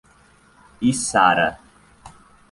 [0.89, 1.47] Içara